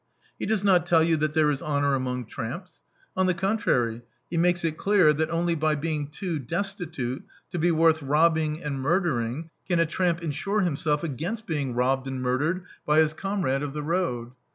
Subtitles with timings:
[0.39, 2.81] He does not tell you that there is honour among tramps:
[3.15, 7.69] on the contrary, he makes it clear that only by being too destitute to be
[7.69, 11.45] worth robbing and murdering can a tramp in [XV] D,i.,.db, Google Preface sure himself against
[11.45, 14.31] being robbed and murdered by his comrade of the road.